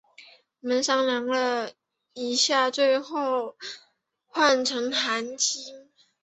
[0.61, 1.73] 我们商量了
[2.15, 3.57] 一下最后就
[4.25, 5.91] 换成了韩青。